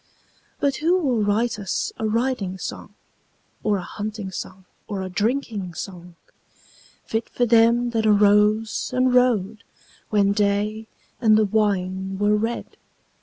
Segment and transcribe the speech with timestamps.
[0.59, 2.95] But who will write us a riding song,
[3.61, 6.15] Or a hunting song or a drinking song,
[7.05, 9.63] Fit for them that arose and rode
[10.09, 10.87] When day
[11.21, 12.77] and the wine were red?